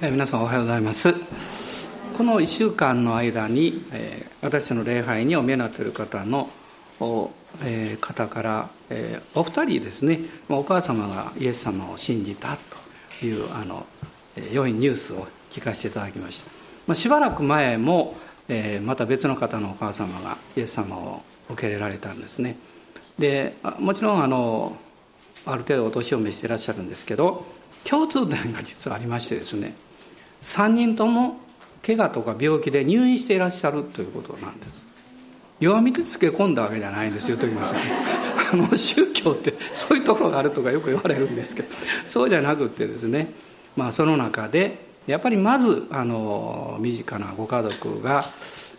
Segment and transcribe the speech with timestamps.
[0.00, 1.12] 皆さんおはようございます。
[2.16, 6.48] この1週間の間に、えー、私の礼拝にお見えになっている方の、
[7.64, 12.56] え、方から、え、お二人ですねお母様がイエス様を信じた
[13.18, 13.86] というあの
[14.52, 16.50] 良いニュースを聞かせていただきました、
[16.86, 18.14] ま、しばらく前も、
[18.48, 22.56] え、また別の方のお母様がイエス様を受け入れられたんですね。
[23.18, 24.76] でもちろんあの
[25.44, 27.44] ある程度お年を召していらっしゃるんですけど
[27.82, 29.74] 共通点が実はありましてですね
[30.40, 31.40] 3人とも
[31.84, 34.86] 怪我とか病気で入院していらっしゃるということなんです。
[35.60, 37.80] 弱みでつけ込んだわけじゃないんですよと言いますね。
[38.52, 41.68] あの宗教ってそういうところがあるとかよく言われるんですけど。
[42.06, 43.32] そうじゃなくてですね。
[43.76, 48.24] まあその中でやっぱりまずあの身近なご家族が、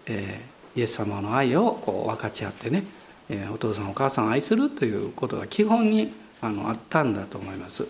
[0.05, 2.85] えー、イエス様の愛をこう分かち合ってね、
[3.29, 7.87] えー、お父さんお母さんを愛するということが基本にあのあったんだと思います。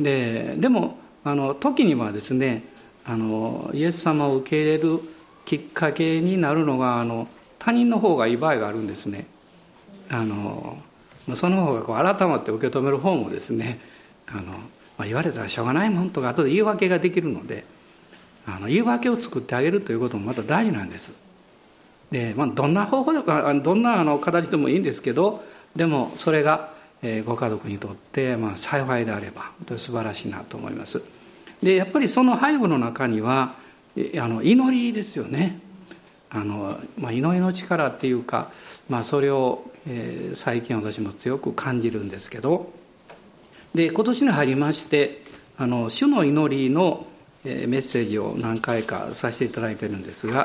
[0.00, 2.64] ででもあの時にはですね
[3.04, 5.00] あのイエス様を受け入れる
[5.44, 9.26] きっかけになるのがあの他人の方がいい場合があるんですね。
[10.08, 10.78] あの
[11.34, 13.78] その方がこう改まって受け止める方もですね
[14.26, 14.54] あの、ま
[14.98, 17.64] あ、言われたらしょうがないもんとか後で言い訳ができるので
[18.46, 21.14] あの言い訳を作ってあげるということもまた大事なんです。
[22.10, 23.20] で、まあ、どんな方法で
[23.60, 25.44] どんなあの形でもいいんですけど
[25.76, 26.72] でもそれが
[27.24, 31.02] ご家族にとってまあ幸いであれば本当に素晴らしいなと思います。
[31.62, 33.54] でやっぱりその背後の中には
[34.18, 35.58] あの祈りですよね
[36.30, 38.50] あの、まあ、祈りの力っていうか、
[38.88, 42.72] まあ、それを、えー、最近私も強く感じるんですけど
[43.74, 45.22] で今年に入りまして
[45.58, 47.06] あの主の祈りの
[47.44, 50.44] メッセージを何回かさせていただいてるんですが、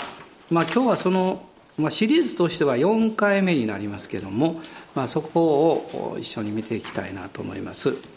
[0.49, 1.45] まあ、今日はその、
[1.77, 4.61] まあ、シリーズとしては4回目になりますけども、
[4.93, 8.14] まあ、そこを一緒に見ていきたいなと思います。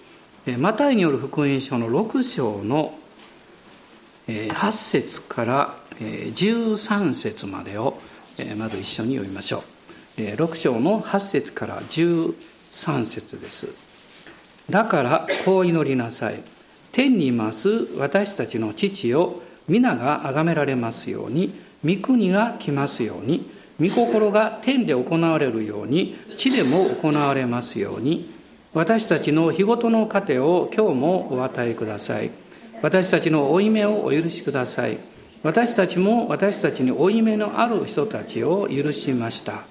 [0.56, 2.94] マタイによる福音書の6章の
[4.27, 7.98] 8節から13節までを
[8.56, 9.62] まず一緒に読みましょ
[10.16, 10.20] う。
[10.20, 13.69] 6章の8節から13節です。
[14.70, 16.41] だからこう祈りなさい。
[16.92, 21.53] 天にいます私たちの父を皆が崇められますように
[21.84, 28.38] 御国が来ますように御心が天で行われるように地でも行われますように
[28.74, 32.30] 私たちの日ごとの糧を今日もお与えください。
[32.82, 34.98] 私たちの負い目をお許しください。
[35.42, 39.64] 私たちも私たちに負い目のある人たちを許しました。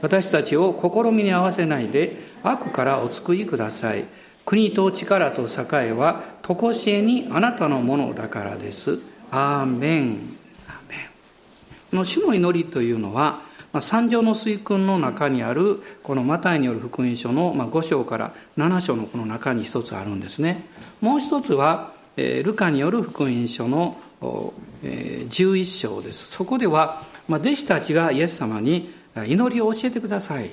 [0.00, 4.04] 私たちを試みに合わせないで悪からお救いください。
[4.44, 8.98] 国と力と栄えは常しえにあなたのものだからです。
[9.30, 10.04] アーメン。
[10.06, 10.16] メン。
[11.90, 13.42] この主の祈りというのは
[13.72, 20.66] まあ、三条の水訓の中にあるこのマタイによる福音書の5章から7章のこの中に一つあるんですね。
[21.00, 23.96] もう一つはルカによる福音書の
[24.82, 26.30] 11章です。
[26.30, 28.92] そこでは弟子たちがイエス様に
[29.26, 30.50] 祈りを教えてください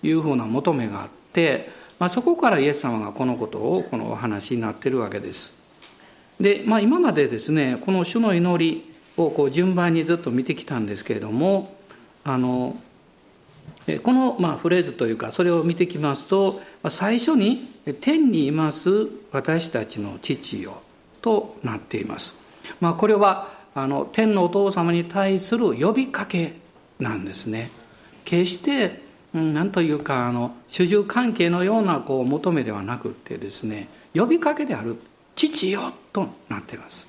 [0.00, 5.56] というふうな求めがあって、まあ、そこからイエス様がこのことをこのお話になっているわけです。
[6.40, 11.76] で、まあ、今までですねこの主の祈りをこう順番にずっと見てきたんですけれども
[12.24, 12.76] あの
[14.02, 17.68] このまあフレーズというかそれを見てきますと最初に
[18.00, 20.82] 「天にいます私たちの父よ」
[21.20, 22.34] となっています。
[22.80, 26.54] まあ、これはあの天のお父様に対する呼びかけ
[27.00, 27.70] なんですね。
[28.24, 34.96] 決して何というかあの主従関係のようなこう求めではなくてですね呼びかけである
[35.34, 37.08] 「父よ」となっています。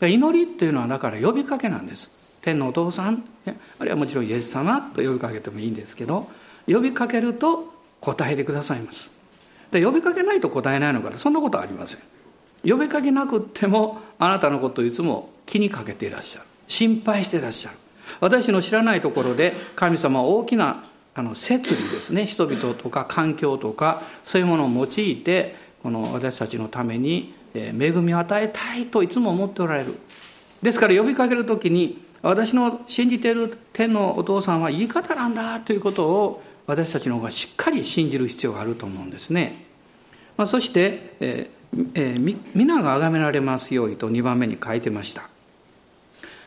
[0.00, 2.17] 祈りっていうのはだから呼びかけなんです。
[2.48, 6.28] 天のお父さんあるいはもちろんイエス様と呼びかけてもいいんですけど
[6.66, 9.12] 呼びかけると答えてくださいます。
[9.70, 12.00] で呼びかけないと答えないのかそんなことはありません。
[12.68, 16.46] 呼びかけなくってもあなたのことをいつも気にかけていらっしゃる。
[16.66, 17.76] 心配していらっしゃる。
[18.20, 22.26] 私の知らないところで神様は大きなあの設備ですね。
[22.26, 29.98] 人々とか環境とかそういうものを用いてこの私たちのために恵みを与えたいといつも思っておられる。
[30.62, 39.54] ですから呼びかける時に私の信じている天のお父さんは言い方なんだということを私たちの方がしっかり信じる必要があると思うんですね。
[40.36, 45.28] まあ、そして、えーえー、皆が崇められますようにと2番目に書いてました。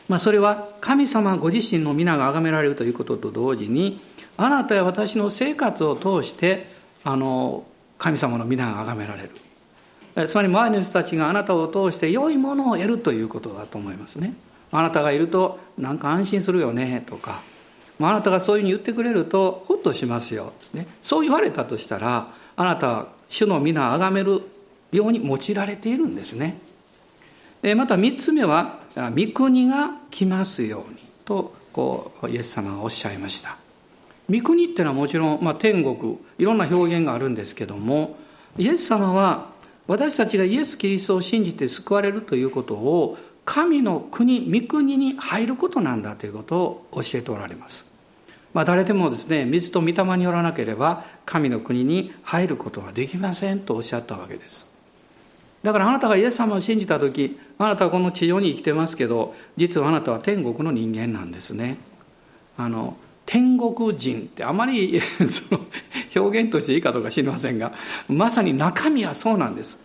[0.08, 4.00] まあ、それは神様ご自身の皆が崇められるということと同時に
[4.36, 6.66] あなたや私の生活を通して
[7.04, 7.64] あの
[7.98, 14.34] 神様の皆が崇められるつまり周りの人たちがあなたを通して良いものを得るということだと思いますね。
[14.72, 17.42] あなたがいるとなんか安心するよねとか。
[18.00, 24.42] あなたがそういうふうに言ってくれるとほっとしますよ、ね、そう言われたとしたらあなたは主の皆を崇める
[24.90, 26.58] ように用いられているんですね。
[27.76, 28.80] また3つ目は
[29.16, 33.56] 「御国が来ますように」とこうイエス様がおっしゃいました。
[34.28, 38.16] 御国っていうのはもちろん、まあ、天国いろんな表現があるんですけども
[38.56, 39.50] イエス様は
[39.86, 47.90] 私たちがイエス・キリストを信じて救われるということを神の国御国に入ることなんだということを教えておられます、
[48.54, 54.70] まあ、誰でもですね水と御霊によらなければ神の国に入ることはできませんとおっしゃったわけです。
[55.62, 61.78] だからあなたがイエス様を信じた時あなたはこの地上に生きてますけど実はあなたは天国の人間なんですね。
[62.56, 65.00] あの天国人ってあまり
[65.30, 65.60] その
[66.16, 67.72] 表現としていいかどうか知りませんが
[68.08, 69.80] まさに中身はそうなんです。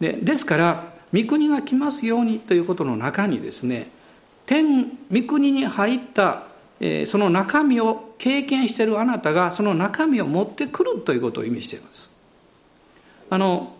[0.00, 3.90] でですから御国が来ますようにということの中にですね
[4.46, 6.44] 天御国に入った、
[6.80, 12.10] え、その中身を経験しているあなたがその中身を持ってくるということを意味しています。
[13.30, 13.76] あの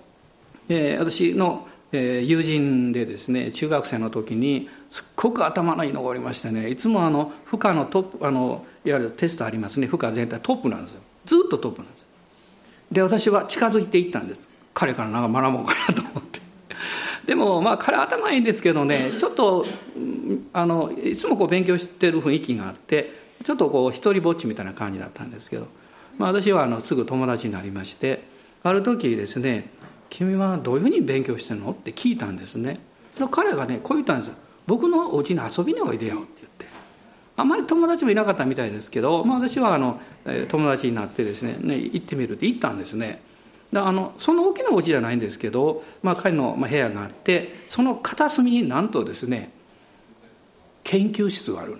[0.68, 11.00] えー、私の、え、友人でですね中学生の時にすっごく頭のいいのがおりましてねいつもあの負荷のトップあのいわゆるテストありますね負荷全体トップなんですよ。
[11.26, 12.06] ずっとトップなんです
[12.90, 14.48] で私は近づいていったんです。
[14.74, 16.40] 彼からなんか学ぼうかなと思って。
[17.26, 19.66] でもまあ彼頭いいんですけどね ちょっと
[20.52, 23.12] あのいつもこう勉強してる雰囲気があって
[23.44, 25.66] ちょっとこう一人ぼっちみたいな感じだったんですけど、
[26.18, 28.24] まあ、私はあのすぐ友達になりまして
[28.62, 29.70] ある時ですね
[30.10, 32.80] 君はどういうふうに勉強してるの?」って聞いたんですね。
[33.30, 34.34] 彼がねこう言ったんですよ
[34.66, 36.66] 「僕のお家に遊びにおいでよ」って言って。
[37.34, 40.00] あまり友達もいなかったみたいですけど、まあ、私はあの
[40.48, 43.06] 友達になってですねね行ってみるって行ったんですね。
[43.06, 43.31] で
[43.74, 49.50] あのその大きなお家じゃないんですけど、まあ、彼の部屋があってその片隅になんとですね
[50.84, 51.78] 研究室がある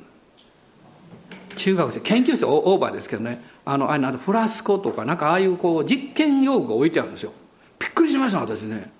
[1.56, 3.42] 中学生研究室オーバーですけどね。
[3.64, 7.32] あのあれなんフラスコとかなんかああいうこう実験用具が置いてあるんですよ。
[7.78, 8.90] びっくりしました私ね。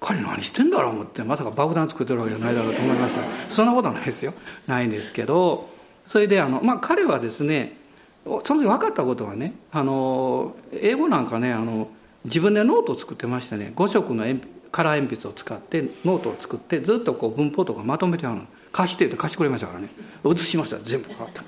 [0.00, 3.22] 彼何してんだろう思ってまさか爆弾作ってるわけじゃないだろうと思いました。
[3.48, 4.34] そんなことはないですよ。
[4.66, 5.70] ないんですけど
[6.06, 7.76] それであの、まあ、彼はですね
[8.24, 11.88] その時分かったことはねあの英語なんかねあの
[12.24, 14.24] 自分でノートを作ってましてね5色の
[14.72, 18.46] カラー鉛筆を使ってノートを作ってずっとこう文法とかまとめてあるの。
[18.74, 19.88] 貸してって貸してくれましたからね。
[20.24, 20.78] 写しました。
[20.82, 21.44] 全部わかった。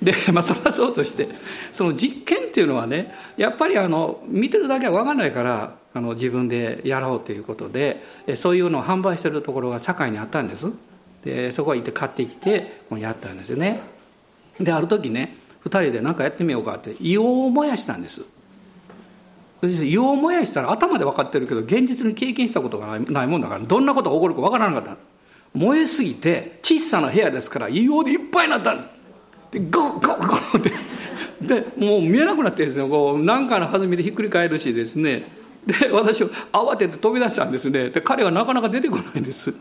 [0.00, 1.28] で、 まあ、それはそうとして
[1.72, 8.02] その実験っていうのはねやっぱりあの見てるだけは分かんないからあの自分でやろうということで
[8.36, 10.70] そういうのを販売してるところが堺にあったんです。
[11.24, 13.80] でそこへ行って買ってきてやったんですよね。
[14.60, 18.22] である時ね2人で何かやってみようかって硫黄を燃やしたんです。
[19.62, 25.00] 硫黄を燃やしたら頭で分かってるけど現実に経験したことがないもんだからどんなことが起こるか分からなかった。
[25.54, 28.74] 燃えすぎて小さな部屋ですから硫黄でいっぱいになった。
[28.74, 28.88] んです
[29.52, 30.72] でゴッゴッゴッって。
[31.42, 35.41] でもう見えなくなってるんですよこう何かの弾みでひっくり返るしですね。
[35.66, 37.90] で私慌てて飛び出したんですね。
[37.90, 39.54] で彼はなかなか出てこないんです。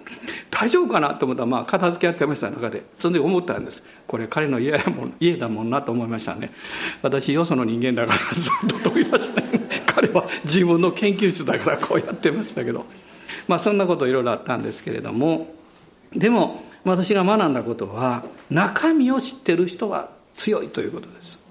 [0.50, 2.84] 大丈夫かなと思ったらまあ片付けやってました中で。
[2.98, 3.84] その時思ったんです。
[4.08, 6.52] これ彼の家やもん家だもんなと思いましたね。
[7.04, 9.44] 私よその人間だからずっと飛び出して
[9.86, 12.86] 彼は自分の研究室だからこうやってましたけど。
[13.48, 15.54] まあそんなこといろいろあったんですけれども。
[16.14, 21.48] でも私が学んだことは中身を知ってる人は強いということです。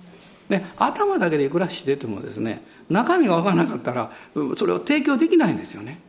[0.49, 4.10] ね、頭だけでいくら知っててもですね中身が分からなかったら
[4.56, 6.00] それを提供できないんですよね。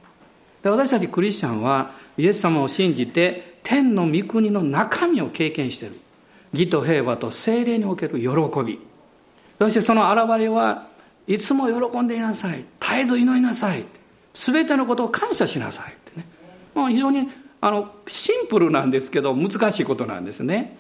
[0.62, 5.96] で私たちクリスチャンはイエス様を信じて天の御国の中身を経験している。
[6.54, 8.28] 義と平和と精霊における喜
[8.64, 8.80] び。
[9.60, 10.88] そしてその現れは
[11.28, 12.66] いつも喜んでいなさい。
[12.80, 13.86] 絶えず祈りなさい。
[14.34, 16.26] 全てのことを感謝しなさいってね。
[16.74, 17.30] もう非常に
[17.62, 20.78] あのシンプルなんですけど難しいことなんですね。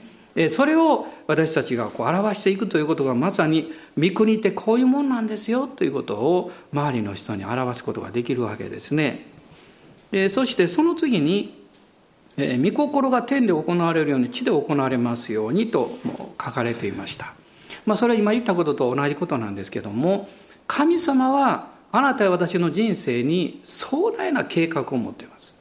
[0.50, 9.25] それを私たちがこう表していくということがまさに御国ってこういうもんなんですよということを周りの人に表すことができるわけですね。
[10.29, 11.61] そしてその次に
[12.38, 15.97] 「御心が天で行われるように地で行われますように」と
[16.41, 17.33] 書かれていました。
[17.85, 20.29] まあ、それは今言ったことと同じことなんですけども
[20.67, 25.53] 神様はあなたや私の人生に壮大な計画を持っています。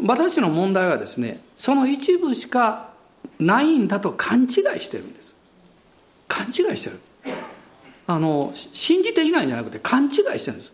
[0.00, 2.87] 私の問題はですねその一部しか
[3.38, 4.48] ないんだと勘違い
[4.80, 5.34] してるんです。
[6.26, 7.00] 勘違いしてる。
[8.06, 10.72] あの信じていないんじゃなくて勘違いしてるんです。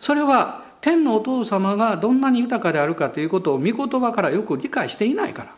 [0.00, 5.54] それは天のお父様がどんなに豊かであるかということを御言葉からよく理解していないから。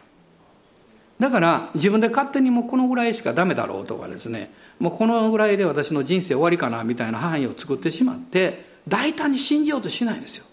[1.21, 4.53] だから自分で勝手にもうこのぐらいしかダメだろうとかですね。
[4.81, 10.45] もうこのぐらいで私の人生終わりかなみたいな範囲を作ってしまって大胆に信じようとしないんですよ。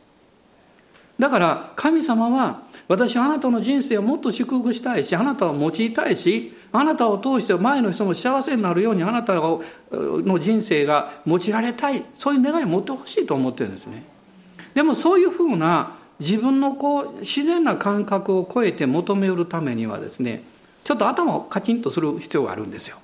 [1.17, 9.36] だから神様は私はあなたの人生をもっと祝福したいしあなたを用いたいしあなたを通して前の人も幸せになるようにあなた
[9.91, 14.03] の人生が用いられたいそういう願いを持ってほしいと思ってるんですね
[14.74, 20.43] でもそういうふうな自分のこう自然な感覚を超えて求めるためにはですね
[20.84, 22.98] ちょっと頭をカチンとする必要があるんですよ。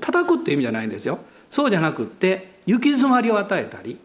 [0.00, 1.18] 叩くって意味じゃないんですよ。
[1.50, 3.98] そうじゃなくって行き詰まりを与えたり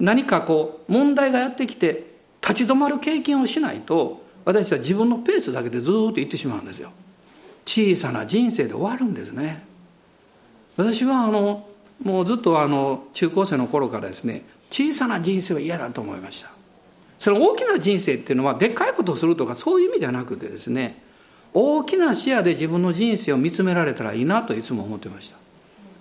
[0.00, 2.06] 何かこう問題がやってきて
[2.40, 6.92] 立ち止まる経験をしないと私は自分のペースだけでずっと行ってしまうんですよ。
[7.66, 9.64] 小さな人生で終わるんですね。
[10.76, 11.68] 私はあの
[12.02, 16.50] もうずっとあの中高生の頃からですね小さな人生は嫌だと思いました。
[17.18, 21.02] その大きな人生っていうのはでっかいことをするとかそういう意味ではなくてですね
[21.54, 25.38] 大きな視野で自分の人生を見つめられたらいいなといつも思ってました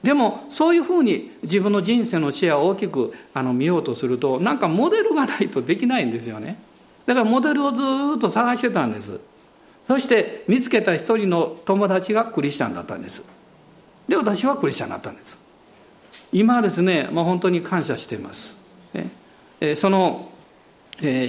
[0.04, 6.60] でもそういうふうに自分の人生の視野を大きくあの見ようとするとなんかモデルがないとできないんですよね
[7.06, 7.82] だからモデルをず
[8.18, 9.20] っと探してたんです。
[9.86, 13.24] そして見つけた一人の友達がクリスチャンだったんです。
[14.08, 15.38] で私はクリスチャンになったんです。
[16.32, 18.58] 今はですね、まあ、本当に感謝しています、
[18.94, 20.30] ね、その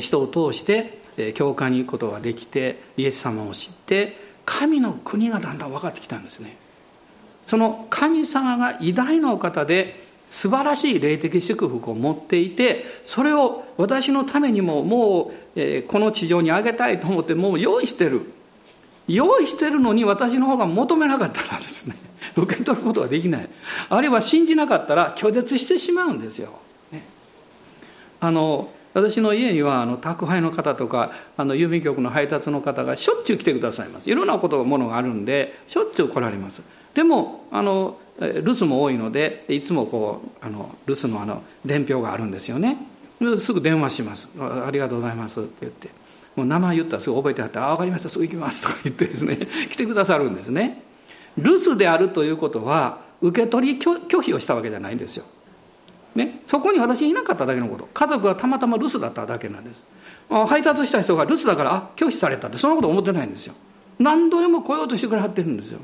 [0.01, 6.57] 人を通して教会に行くことができてイエス様を知って神の国がだんだん分かってきたんですね。
[7.45, 18.33] その神様が偉大なお方で素晴らしい霊的祝福を持っていてそれを私のためにももうこの地上にあげたいと思ってもう用意してる。
[19.09, 21.95] 用意してるのに私の方が求めなかったらですね
[22.35, 23.49] 受け取ることができない。
[23.89, 26.51] あるいは信じなかったら拒絶してしまうんですよ、
[26.91, 27.05] ね、
[28.21, 34.11] あの私の家にはあの宅配の方とかあの郵便局の配達の方がしょっちゅう来てくださいます。
[34.11, 36.63] いろんなことものがあるんでしょっちゅう来られます。
[36.95, 42.77] でもあの留守も多いのでいつもこうあの留守のあの伝票があるんですよね。
[43.39, 46.07] すぐ電話します「ありがとうございます」って言って。
[46.37, 48.11] もう名前言ったらすぐ覚えてはって「あ分かりました。
[48.11, 49.39] すぐ行きます」とか言ってですね
[49.73, 50.83] 来てくださるんですね。
[51.39, 55.25] 留守であるということは受け取り拒否をしたわけじゃないんですよ。
[56.15, 57.89] ね、そこに私いなかっただけのこと。
[57.93, 59.85] 家族がたまたま留守だっただけなんです。
[60.29, 63.55] 配達した人が留守だからあ拒否されたってそんなこと思ってないんですよ。
[63.99, 65.81] 何度でも来ようとしてくれはってるんですよ。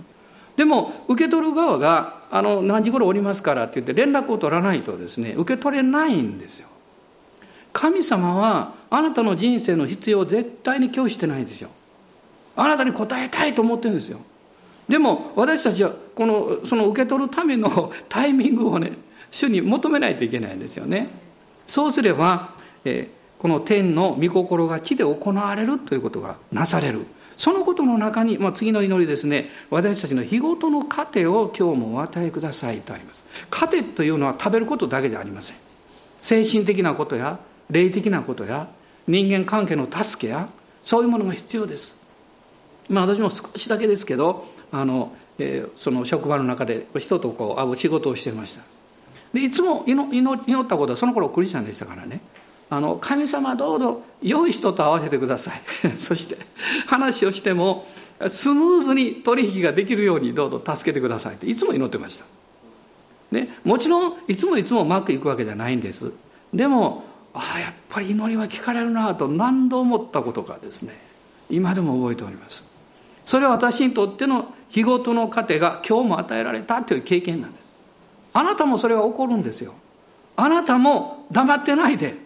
[0.56, 6.68] でも受け取る側があの何時頃おりますからって言って連絡を取らないとですね受け取れないんですよ
[7.74, 11.68] 神様はあなたの人生の必要を絶対に拒否してないんですよ
[12.56, 14.18] あなたに答えたいと思ってるんですよ
[14.88, 18.92] でも私たちはこのその受け取るための タイミングをね
[19.30, 21.08] 主に求めないといけないんですよね。
[21.66, 22.50] そうすれば、
[22.84, 23.08] え
[23.38, 27.06] この天の御心が地で行われるということがなされる。
[27.36, 33.24] そのことの中に、まあ、次の祈りですね、私たちの日ごとの糧を今日もお与えくださいとあります。
[33.50, 35.56] 糧というのは食べることだけじゃありません。
[36.18, 37.38] 精神的なことや、
[37.70, 38.68] 霊的なことや、
[39.08, 40.48] 人間関係の助けや、
[40.82, 41.96] そういうものが必要です。
[42.88, 48.62] まあ私も少しだけですけど、あの、えー、その職場の中で人とこう会う仕事をしてました。
[49.32, 52.20] でいつも祈祈ったことはその頃クリスチャンでしたからね
[52.72, 55.60] あの神様どうぞ良い人と会わせてください。
[55.98, 56.38] そして
[56.86, 57.86] 話をしても
[58.28, 62.24] スムーズに取引ができるようにどうぞ助けてくださいっていつも祈ってました、
[63.30, 66.12] ね、もちろんいつもいつもうまくいくわけじゃないんです。
[66.54, 70.98] でもああやっぱり祈りは聞かれるなと何度思ったことかですね。
[71.50, 72.64] 今でも覚えております。
[73.26, 77.70] それは私にとっての日ごとの糧が今日も与えられたという経験なんです。
[78.32, 79.74] あなたもそれが起こるんですよ。
[80.36, 82.21] あなたも黙ってないで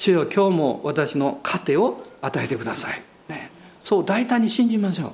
[0.00, 3.50] 主よ今日も私の糧を与えてください、ね、
[3.82, 5.12] そう大胆に信じましょう。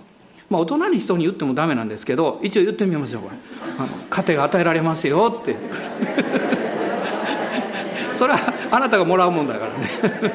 [0.49, 3.37] まあ大人に人に言ってもダメなんですけど一応言ってみましょうこれ。
[3.79, 5.57] あの糧が与えられますよって。
[8.15, 8.39] それは
[8.71, 10.35] あなたがもらうもんだからね。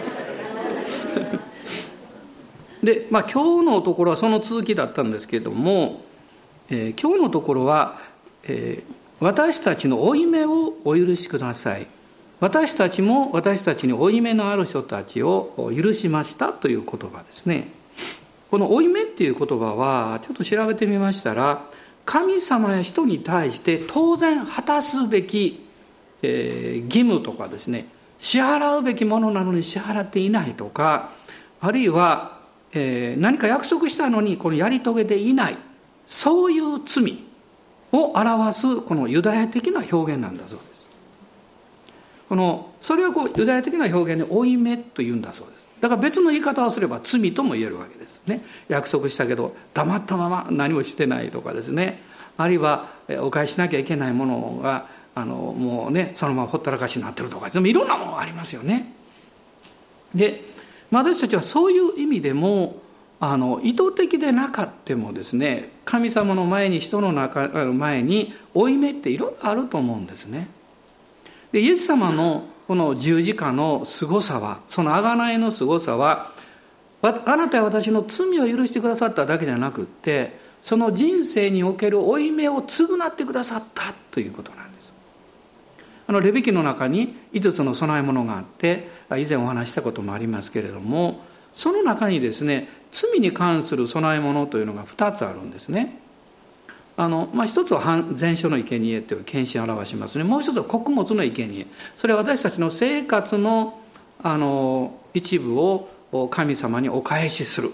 [2.84, 6.02] でまあ今日のところはその続きだったんですけれども、
[6.70, 8.00] えー、今日のところは、
[8.44, 11.86] えー私たちの負い目をお許しください。
[12.42, 17.72] 私たちも私たちに負い目のある人たちを許しましたという言葉ですね
[18.50, 21.64] この負い目っていう言葉はちょっと調べてみましたら
[22.04, 25.64] 神様や人に対して当然果たすべき、
[26.24, 27.86] えー、義務とかですね
[28.20, 31.12] 支払うべきものなのに支払っていないとか
[31.60, 32.40] あるいは、
[32.74, 35.58] えー、何か約束したのにこのやり遂げていない
[36.08, 37.24] そういう罪
[37.92, 40.71] を表すこのユダヤ的な表現なんだそうです。
[42.32, 45.68] このそれはこうユダヤ的な表現で負い目というんだそうです。
[45.82, 48.42] だから別の言い方をすれば罪とも言えるわけですね。
[48.70, 52.02] 約束したけど黙ったまま何もしてないとかですね。
[52.38, 52.88] あるいは
[53.20, 58.94] お返ししなきゃいけないものがあのもうねそのままほったらかしになってるとかでもいろんなものがありますよね。
[60.16, 60.46] で
[60.90, 62.78] 私たちはそういう意味でも
[63.20, 70.61] あの意図的でなかってもですね神様の前に人の中の前に負い目っていろいろあると思うんですね。
[71.52, 76.32] でイエス様のこの十字架の凄さはその贖いの凄さは
[77.02, 84.94] あなたは私の罪を許してくださっただけじゃなくってその人生における負い目を償ってくださったということなんです。
[86.08, 91.22] あのレビ記の中に5つの供え物があって以前お話したこともありますけれども
[91.54, 96.01] その中にですね罪に関する供え物というのが2つあるんですね。
[96.98, 100.24] あの、まあ、一つは前書の生贄という献身を表しますね。
[100.24, 101.68] もう一つは穀物の生贄。
[101.98, 103.80] それは私たちの生活の
[104.24, 105.90] あの一部を
[106.30, 107.72] 神様にお返しする、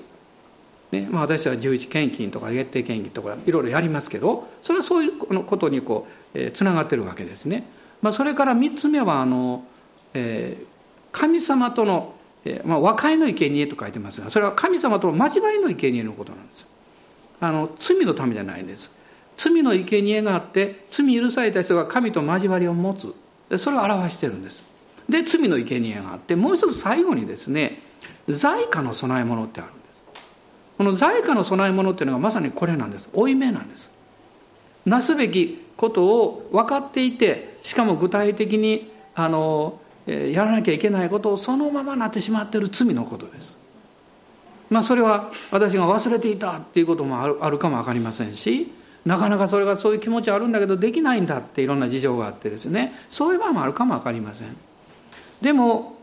[0.91, 7.67] ねまあ、私は十一献金とか月定献金とかいろいろやりますけどそれはそういうことにこう、えー、つながってるわけですね、
[8.01, 9.65] まあ、それから3つ目はあの、
[10.13, 10.65] えー、
[11.11, 12.13] 神様との、
[12.45, 16.67] えーまあ、和解の生贄と書いてますがそれは神様との交わりの生贄のことなんです。
[17.39, 18.97] あの罪のためじゃないんです。
[19.37, 23.13] 罪の生贄があって罪許された人が神と交わりを持つ。
[23.57, 24.65] それを表してるんです。
[25.07, 27.81] で罪の生贄があってもう一つ最後にですね
[28.27, 29.87] 財貨の供え物ってあるんです。
[30.77, 33.09] この財貨の供え物っていうのがまさにこれなんです。
[33.13, 33.91] 負い目なんです。
[34.85, 43.57] なすべきことを分かっていてしかも具体的にあのやらなきゃいけないことをそのままなってしまっている罪のことです。
[44.69, 48.71] まあそれは私が忘れていたっていうこともあるあるかも分かりませんし
[49.07, 52.93] なかなかそれがそういう気持ちあるんだけどできないんだっていろんな事情があってですね。
[53.09, 54.57] そういう場合もあるかも分かりません。
[55.41, 55.95] でも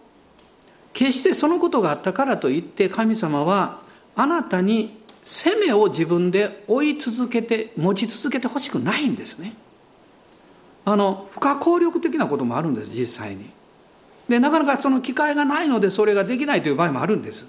[0.94, 3.82] 決してそのことがあったからといって神様は
[4.16, 9.54] あなたに責めを自分で追い続けて持ち続けてほしくないんですね。
[10.87, 13.50] あの不可抗力的なこともあるんです実際に。
[14.30, 17.46] でなかなかその機会がないのでそれができないという場合もあるんです。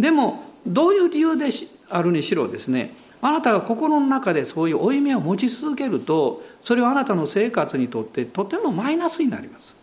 [0.00, 1.50] でもどういう理由で
[1.88, 9.76] あるにしろですねあなたが心の中でそういう負い目を持ち続けるとそれはあなたの生活にとってとてもマイナスになります。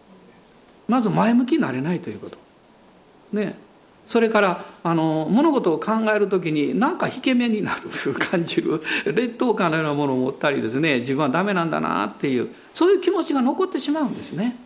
[0.89, 2.38] まず前向きになれないということ。
[3.31, 3.58] ね。
[4.10, 8.81] それからあの物事を考える時に何か引け目になる感じる。
[9.05, 14.58] 劣等感のようなものを持ったりですね自分はダメなんだなっていうそういう気持ちが残ってしまうんですね。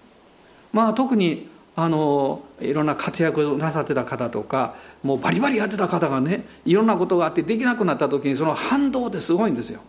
[0.72, 9.82] まあ特にあのいろんな活躍なさってた方とかもうバリバリやってた方がねいろんなことがあってできなくなった時にその反動ってすごいんですよ。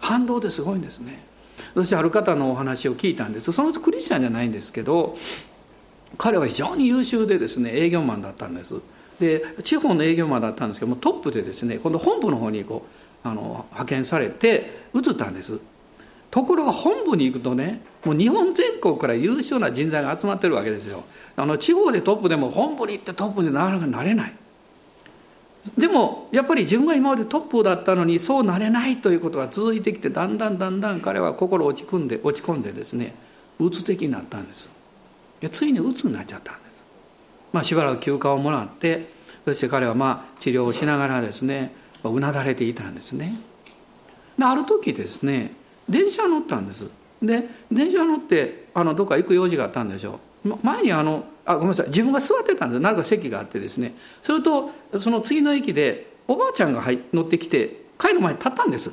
[0.00, 1.24] 反動ってすごいんですね。
[1.74, 3.52] 私ある方のお話を聞いたんです。
[3.52, 5.16] その人クリスチャンじゃないんですけど
[6.18, 8.74] 彼は非常に優秀でですね営業マンだったんです。
[9.18, 12.84] で地方の営業マンだったんですけどもトップでですね今度本部の方にこ
[13.24, 15.58] うあの派遣されて移ったんです。
[16.30, 21.04] ところが本部に行くとねもう日本全国から優秀な人材が集まってるわけですよ。
[21.36, 24.34] あの地方でトップでも本部に行ってトップになかななれない。
[25.78, 33.14] でもやっぱり自分が今までトップだったのにそうなれないということが続いてきてだんだんだんだん彼は心落ち込んで落ち込んでですね
[33.60, 34.68] うつ的になったんです。
[35.40, 36.84] でついにうつになっちゃったんです、
[37.52, 39.08] まあ、しばらく休暇をもらって
[39.44, 43.34] そして彼はまあ治療をしながらですねうなだれていたんですね。
[44.38, 45.52] である時ですね
[45.88, 47.01] 電車に乗ったんです。
[47.22, 50.56] で電車乗ってあのどっか行く用事があったんでしょう。
[50.62, 51.86] 前にあのあごめんなさい。
[51.88, 52.80] 自分が座ってたんです。
[52.80, 53.94] なんか席があってですね。
[54.22, 56.82] それとその次の駅でおばあちゃんが
[57.12, 58.90] 乗ってきて彼の前に立ったんです。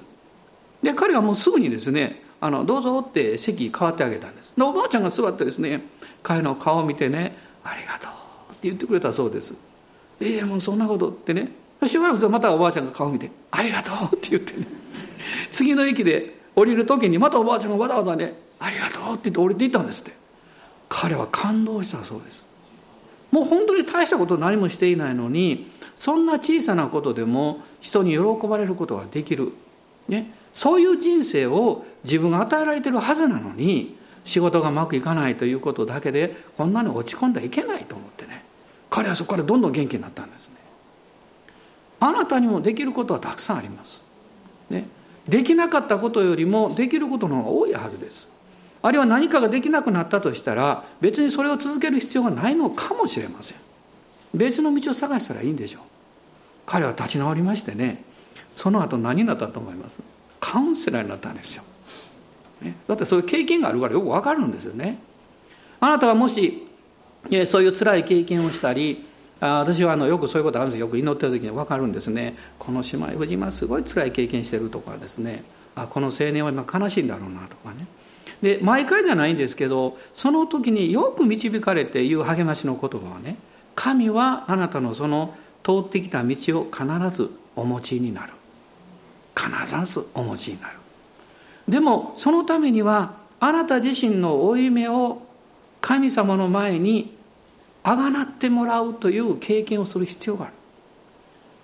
[0.83, 4.53] で彼はもうすぐにですねあのどうぞって席変わってあげたんです。
[4.55, 5.81] でおばあちゃんが座ってですね
[6.23, 9.57] 彼の顔を見てね「ありがとう」って言ってくれたそうです
[10.21, 11.51] 「ええもうそんなこと」ってね。
[11.87, 14.67] しばらくまたおばあちゃんが顔を見て「ありがとう」って言ってね。
[15.51, 20.19] 次の駅で降りる時にまたおばあちゃんがわざわざね「ありがとう」って言って降りていったんですって。
[20.89, 22.43] 彼は感動したそうです。
[23.31, 29.53] もう本当に大したこと何もしていないのにそんな小さなことでも人に喜ばれることができる、
[30.07, 38.43] ね、そういう人生を自分が与えられてるはずなのに仕事がうまくいかないということだけでこんなに落ち込んではいけないと思ってね。
[38.89, 40.55] 彼はそこからどんどん元気になったんですね。
[41.99, 44.01] あなたにもできることはたくさんあります、
[44.71, 44.87] ね、
[45.29, 48.27] できなかったことよりもできることの方が多いはずです。
[48.81, 53.57] あるいは何かができなくなったとしたら別にそれを続ける必要がないのかもしれません。
[54.33, 55.81] 別の道を探したらいいんでしょう。
[56.65, 58.03] 彼は立ち直りましてね。
[58.51, 60.01] その後何になったと思います？
[60.39, 61.63] カウンセラーになったんですよ、
[62.61, 64.97] ね、だってそういう経験があるからよくわかるんですよね。
[65.79, 66.65] あなたがもし
[67.45, 69.05] そういう辛い経験をしたり
[69.41, 70.79] あ私はあのよくそういうことあるんです。
[70.79, 72.35] よよく祈ってる時に分かるんですね。
[72.57, 75.43] この姉妹夫人はすごい辛い経験してるとかですね。
[75.75, 77.87] あこの青年は今悲しいんだろうなとかね。
[78.41, 83.35] で毎回じゃないんですけどその時によく導かれて言う励ましの言葉はね
[83.75, 88.33] 神はあなたのその通ってきた道を必ずお持ちになる。
[89.35, 90.73] 必ずお持ちになる。
[91.67, 95.21] でもそのためにはあなた自身の負い目を
[95.81, 97.15] 神様の前に
[97.83, 100.53] あがなってもらうという経験をする必要がある。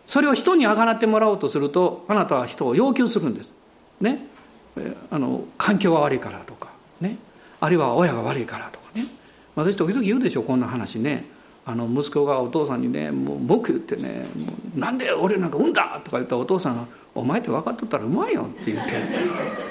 [0.05, 3.53] それを人にあがなってもらおうとするとあなたは人を要求するんです。
[3.99, 4.27] ね。
[5.09, 6.69] あの環境が悪いからとか
[7.01, 7.17] ね。
[7.59, 9.07] あるいは親が悪いからとかね。
[9.55, 11.25] 私時々言うでしょこんな話ね。
[11.65, 18.93] あの息子がお父さんにね「もう僕ってねもうなんで俺なんか産んだ!」とか言ったらお父さんが「お前って分かっとったらうまいよ」って言って。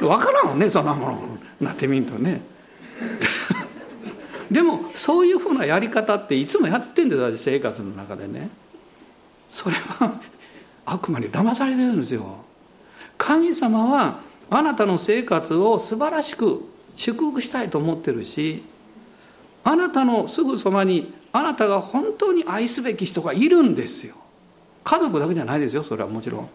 [0.00, 1.18] 分からんねそんなもの。
[1.60, 2.42] なってみんとね。
[4.50, 8.50] でもそういうふうなやり方っていつもやってんです私生活の中でね。
[9.48, 10.20] それは
[10.84, 12.44] 悪魔に騙されてるんですよ。
[13.16, 16.62] 神様はあなたの生活を素晴らしく
[16.96, 18.62] 祝福したいと思ってるし
[19.62, 24.16] あなたのすぐそばにあなたが本当に愛すべき人がいるんですよ。
[24.84, 26.48] 家族だけじゃないですよそれはもちろん。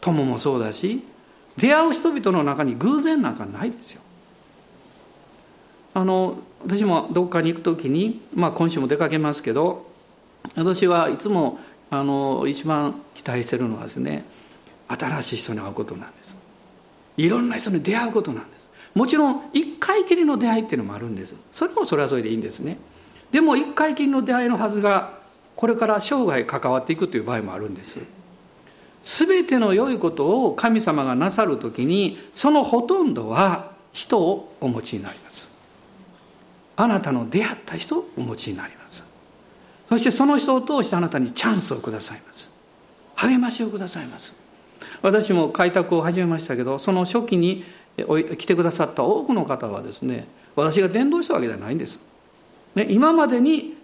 [0.00, 1.02] 友もそうだし
[1.56, 4.02] 出会う人々の中に偶然なんかないですよ。
[5.94, 9.86] あの私もどっかに行く時に、まあ、今週も出かけますけど
[10.54, 11.58] 私はいつも
[11.90, 14.24] あの一番期待してるのはですね
[14.88, 16.38] 新しい人に会うことなんです。
[17.16, 18.68] いろんな人に出会うことなんです。
[18.94, 21.34] もちろん一回きりの出会いっていうのもあるんです。
[21.52, 22.78] それもそれはそれでいいんですね。
[23.32, 25.18] でも一回きりの出会いのはずが
[25.56, 27.98] これから生涯関わっていくという場合もあるんです。
[29.02, 35.55] 全ての良いことを神様がなさる時にそのほとんどは人をお持ちになります。
[36.76, 39.04] あなたの出会った人をお持ちになります
[39.88, 42.50] そしてその人を通してあなたにチャンスをくださいます
[43.16, 44.34] 励ましをくださいます
[45.02, 47.64] 私も開拓を始めましたけどその初期に
[47.96, 51.98] 来てくださった多くの方はですね私が伝道したわけではないんです。
[52.74, 53.74] ね、今までに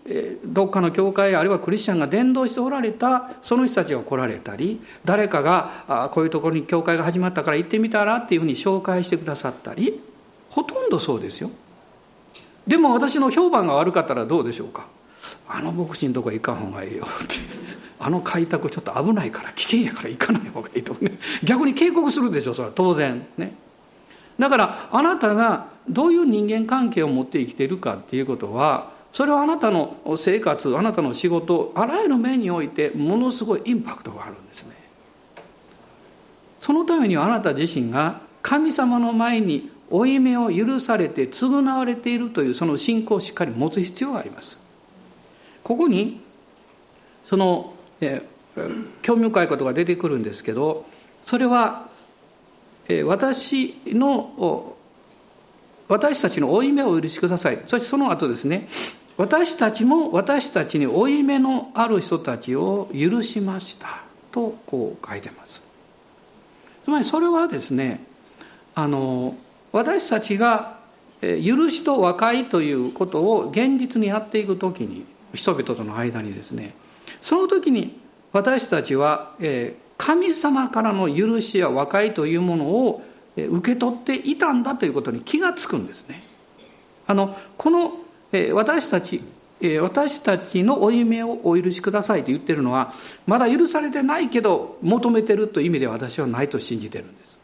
[0.45, 10.03] どっかの教会あるいはクリスチャンが伝道しておられたその人たちが来られたり誰かがこういうところに教会が始まったから行ってみたらっていうふうに紹介してくださったり
[10.51, 11.51] ほとんどそうですよ。
[12.67, 14.87] でも私の評判が悪かったらどうでしょうか。
[15.49, 17.37] あの牧師のとこ行かん方がいいよって。
[17.99, 21.19] あの開拓ちょっと危ないから危険やから行かない方がいいとね。
[21.45, 23.55] 逆に警告するでしょそれは当然ね。
[24.39, 34.75] だからあなたがどういう人間関係を持って生きてるかっていうことはそれはあなたの生活あなたの仕事あらゆる面においてものすごいインパクトがあるんですね。
[36.59, 44.59] そのためにはあなた自身が神様の前に負い目を許されて償われているというその信仰をしっかり持つ必要があります。
[45.63, 46.21] ここに
[47.25, 48.23] その、え
[49.03, 50.85] 興味深いことが出てくるんですけど
[51.23, 51.89] それは
[52.87, 54.77] え私の
[55.89, 57.63] 私たちの負い目をお許しください。
[57.67, 58.69] そしてその後ですね
[59.17, 64.03] 私たちも私たちに負い目のある人たちを許しました。
[64.31, 65.63] とこう書いてます。
[66.85, 68.05] つまりそれはですね
[68.75, 69.37] あの
[69.73, 70.79] 私たちが
[71.21, 75.05] 許しと和解ということを現実にやっていく時に
[75.35, 76.75] 人々との間にですね
[77.21, 78.01] その時に
[78.33, 79.35] 私たちは、
[79.99, 83.03] 神様からの許しや和解というものを
[83.37, 86.23] 受け取っていたんだということに気がつくんですね。
[87.07, 87.93] あのこの
[88.53, 89.23] 私たち
[89.81, 92.95] 私たちの負い目をお許しくださいと言ってるのは
[93.27, 97.39] まだ許されてないけど求めてるという意味では私はないと信じてるんです。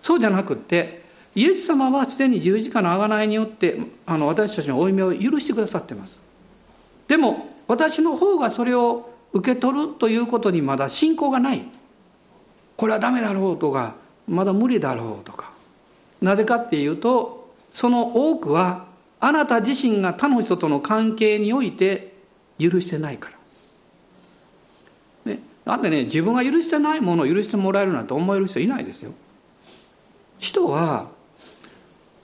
[0.00, 1.01] そうじゃなくて
[1.34, 6.18] イエス様はすでに十字架の贖いによってあの私たちの負い目を許してくださってます。
[7.08, 11.62] でも私の方がそれを受け取るということにまだ信仰がない
[12.76, 13.94] これはダメだろうとか
[14.28, 15.52] まだ無理だろうとか
[16.20, 18.86] なぜかっていうとその多くは
[19.20, 22.12] あなた自身が他の人との関係において
[22.58, 23.30] 許してないか
[25.24, 25.32] ら。
[25.32, 29.12] ね、なんでね自分が許してないものを許してもらえるなんて思える人いないですよ。
[30.38, 31.08] 人は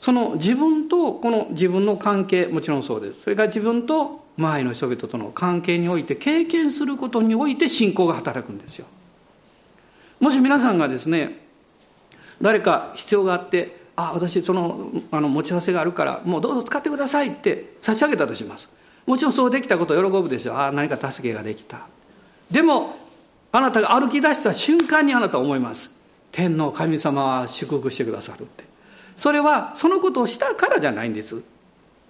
[0.00, 3.22] その自分とこの自分の関係もちろんそうです。
[3.22, 8.86] それから自分と周りの人々との関係において経験することにおいて信仰が働くんですよ。
[10.20, 11.40] もし皆さんがですね
[12.40, 18.68] 誰か必要があってあ私そのあの持ち合わせがあるからもうどうぞ使ってくださいって差し上げたとします。
[19.06, 20.56] もちろんそうできたこと喜ぶでしょう。
[20.56, 21.88] あ何か助けができた。
[22.50, 22.94] でも
[23.50, 25.98] あなたが歩き出した瞬間にあなたは思います。
[26.30, 28.67] 天の神様は祝福してくださるって。
[29.18, 31.42] それはそのことをしたからじゃないんです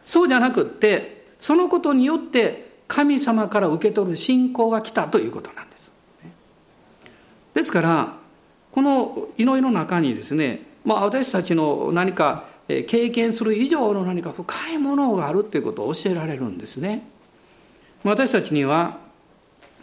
[0.04, 5.92] そうじゃなくってそのことによって神様から受け取る信仰が来たということなんです。
[7.54, 8.14] ですから
[8.72, 17.08] この祈りの中にですね、まあ、私たちの何か経験する以上の何か深いものがあるということを教えられるんですね。
[18.04, 18.98] 私たちには、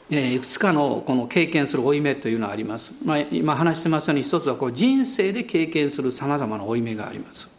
[0.09, 2.93] いくつかのこの経験する負い目というのがあります。
[3.03, 7.49] まあ、今話してますように一つはこう人生で経験するさまざまな負い目があります。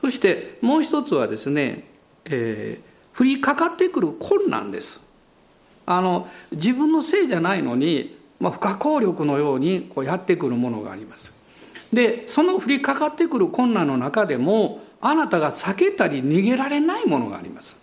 [0.00, 1.84] そしてもう一つはですね、
[2.24, 5.00] えー降りかかってくる困難です
[5.84, 11.32] あの自分のせいじゃないのにまあ、不可抗力のようにこうやってくるものがあります
[11.92, 17.80] でその降りかかってくる困難の中でもあなたが避けたり逃げられないものがあります、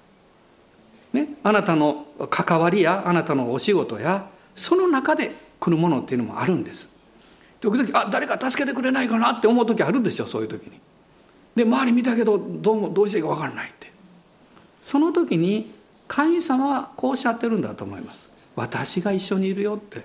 [1.13, 6.89] ね、あなたの関わりやあなたのお仕事やその中で来るものっていうのもあるんです。
[7.61, 10.79] 時々あ誰か助けてくれないかなって思う時あるでしょそういう時に。
[11.55, 13.91] で周り見たけどどうもどうしていいか分からないって。
[14.83, 15.71] その時に
[16.07, 18.29] 神様はこうおっしゃってるんだと思います。
[18.55, 20.03] 私が一緒にいるよって、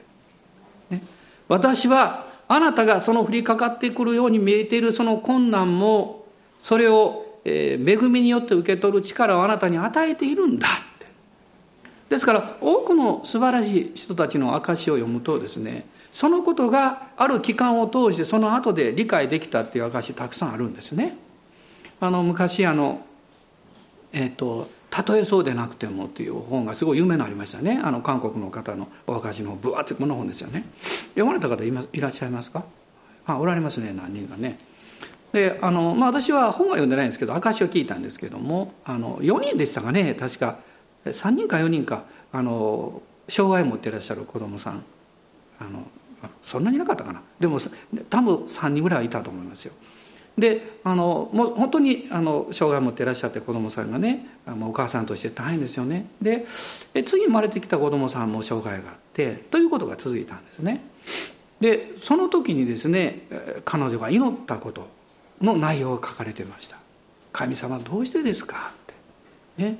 [0.90, 1.02] ね、
[1.48, 6.26] 私はあなたがその降りかかってくるように見えているその困難も
[6.60, 10.66] それを、恵みによって受け取る力をあなたに与えているんだ
[12.14, 21.16] ですから多くの素晴らしい人たちの証を読むとですねそのことがある期間を通してその後で理解できたっていう証たくさんあるんですね。
[22.00, 23.04] あの昔あの
[24.12, 27.80] え、ー、とたとえそうでなくても」という本がすごい有名になりましたね。
[27.82, 30.64] あの韓国の方のお証の分厚いこの本ですよね。
[31.14, 32.62] 読まれた方いいらっしゃいますか？
[33.26, 34.58] あおられますね何人かね。
[35.32, 40.58] であの、まあ、私は本は読んでないんですけど証を聞いたんですけどもあの4人でしたかね確か。
[41.04, 44.84] 3人か4人かあの障害を持ってらっしゃる子供さん。
[45.60, 45.86] あの
[46.42, 47.22] そんなになかったかな。
[47.38, 47.58] でも
[48.08, 49.72] 多分3人ぐらいはいたと思いますよ。
[50.36, 56.06] であのもう本当にあの障害を持っていらっしゃって子どもさんがねお母さんとして大変ですよね。
[56.20, 56.46] で
[57.04, 60.84] 次生まれてきた子どもさんも障害があってということが続いたんですね。
[61.60, 63.28] でその時にですね
[63.64, 64.88] 彼女が祈ったこと
[65.40, 66.78] の内容が書かれてました
[67.32, 68.86] 「神様どうしてですか?」っ
[69.56, 69.62] て。
[69.62, 69.78] ね。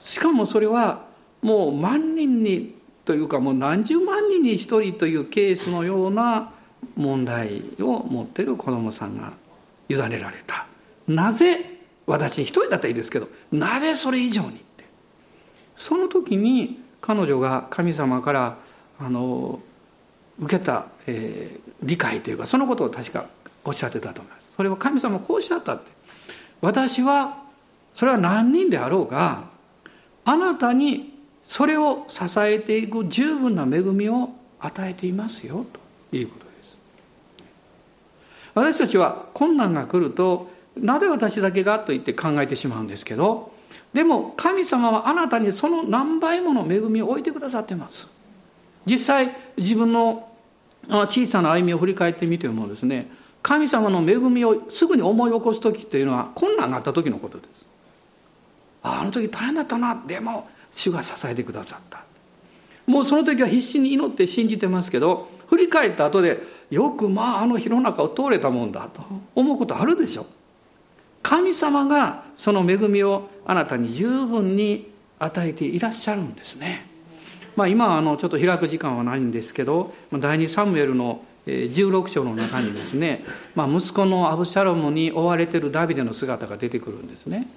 [0.00, 1.06] しかもそれは
[1.42, 6.52] もう万人にというかもう何十万人に一人というケースのような
[6.96, 9.32] 問題を持ってる子どもさんが
[9.88, 10.66] 委ねられた。
[11.06, 14.48] なぜ私一人だったらいいですけどなぜそれ以上に？
[14.48, 14.84] って
[15.76, 18.58] その時に彼女が神様から
[18.98, 19.60] あの
[20.40, 23.26] 受けた、えー、理解というかそのことを確か
[23.64, 24.48] おっしゃってたと思います。
[24.56, 25.90] それは神様こうおっしゃったって。
[26.60, 27.42] 私は
[27.94, 29.44] それは何人であろうが
[30.28, 34.28] あなたにそれを支えていく十分な恵みを
[34.60, 35.64] 与えていますよ
[36.10, 36.76] ということです。
[38.52, 43.54] 私たちは困難が来るとなぜ私だけがと言って考えてしまうんですけど
[43.94, 48.06] でも神様はあなたにその何倍もの恵みを置いてくださってます。
[48.84, 50.28] 実際自分の
[50.88, 53.10] 小さな歩みを振り返ってみてもですね
[53.42, 57.67] 神様の恵みをすぐに思い起こす時っていうのは困難があった時のことです。
[58.82, 62.04] あの時大変だったなでも主が支えてくださった
[62.86, 69.02] もうその時は必死に祈って信じてますけど振り返った後でよくまああの火の中を通れたもんだと
[69.34, 70.26] 思うことあるでしょ
[71.22, 76.86] 神様がその恵みをあなたに十分に与えていらっしゃるんですね。
[77.56, 83.24] まあ、今あのちょっと開く時間はないんですけど第2サムエルの16章の中にですね、
[83.56, 87.48] まあ、息子のアブシャロムに追われてるダビデの姿が出てくるんですね。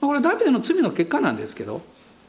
[0.00, 1.82] これダビデの罪の結果なんですけど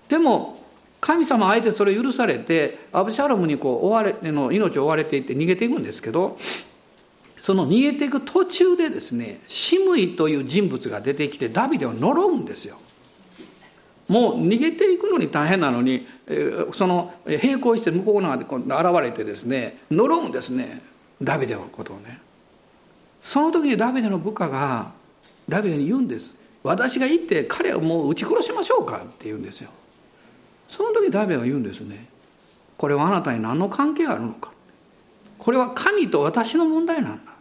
[0.10, 0.60] でも
[1.00, 6.38] 神様あえてそれ許されてアブシャロムにこう追われ命を追われていって逃げていくんですけど
[7.42, 12.78] その逃げていく途中でですねシムイという人物が出てきてダビデを呪うんですよ。
[14.08, 16.06] もう逃げていくのに大変なのに
[16.74, 20.82] その並行して向こう側で現れてですね呪うんですね
[21.22, 22.20] ダビデのことをね。
[23.24, 24.92] その時にダビデの部下が
[25.48, 26.36] ダビデに言うんです。
[26.64, 29.70] 私が行って彼をもう撃ち殺しましょうかって言うんですよ。
[30.68, 32.08] その時ダビデは言うんですね。
[32.78, 34.52] これはあなたに何の関係があるのか。
[35.38, 37.32] これは神と私の問題なんだ。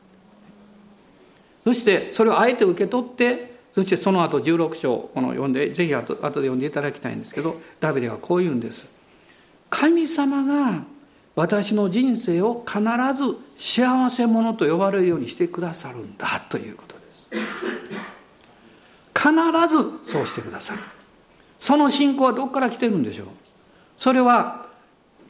[1.65, 8.89] そしてそれをあえて受け取ってそしてその後16章この読んでぜひ後後で読んでいただきたいんですけどダビデはこう言うんです。
[9.69, 10.85] 神様が
[11.37, 12.81] 私の人生を必
[13.15, 17.31] ず幸せ者と呼ばれるようにしてくださるんだということです。
[19.21, 19.29] 必
[19.69, 20.81] ずそうしてくださる
[21.59, 23.27] その信仰はどこから来てるんでしょう？
[23.99, 24.67] それは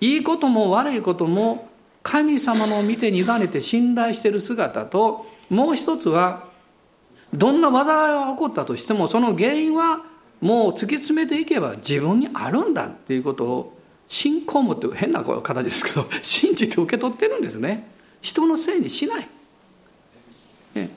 [0.00, 1.68] いいことも悪いことも
[2.04, 6.44] 神様の見てに委ねて信頼してる姿ともう一つは
[7.34, 10.04] どんな災いが起こったとしてもその原因は
[10.40, 17.90] もう突き詰めていけば自分にあるんだっていうことを信仰もって変な形ですけど 信じて受け取ってるんですね。
[18.22, 19.26] 人のせいにしない、
[20.74, 20.90] ね、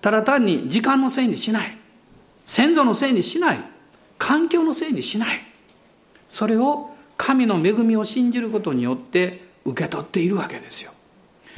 [0.00, 1.78] ただ単に時間のせいにしない。
[2.44, 3.60] 先祖のせいにしない。
[4.18, 5.40] 環境のせいにしない。
[6.28, 10.92] それを神の恵みを信じることによって受け取っているわけですよ。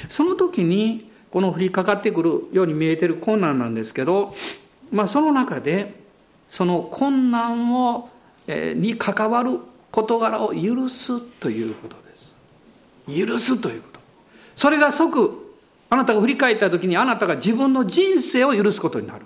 [0.08, 4.34] その時にこの降りかかってくるように見えてる困難なんですけど、
[4.92, 5.94] まあ、その中で
[6.48, 8.08] その困難を、
[8.46, 9.58] えに関わる
[9.90, 12.34] 事柄を許すということです。
[13.26, 14.00] 許すということ。
[14.54, 15.46] それが即
[15.90, 19.24] あなたが振り返った時にあなたが自分の人生を許すことになる。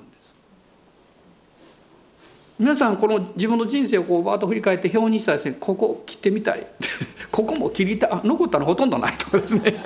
[2.61, 6.67] 皆さんこの自分の人生をこうバーッと振り返って表にしたらですねここ切ってみたい。
[7.33, 9.83] ここも切りたい残ったのほとんどないとかですね。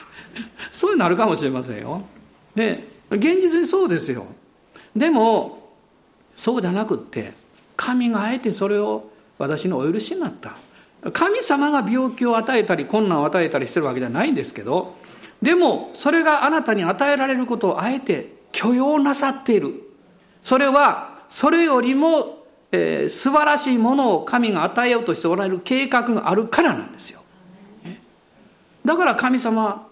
[0.72, 2.00] そういうのあるかもしれませんよ。
[2.54, 4.24] で現実にそうですよ。
[4.96, 5.74] でも
[6.34, 7.34] そうじゃなくって
[7.76, 10.56] 神があえてそれを私のお許しになった。
[11.12, 14.96] 神様が病気を与えたり困難を与えたりしてるわけじゃないんですけど
[15.40, 19.82] でもそれがあなたに与えられることをあえて許容なさっている。
[20.40, 27.20] それはそれよりも、えー、素晴らしいものを神が与えようとしておられる計画があるからなんですよ。
[28.84, 29.88] だから神様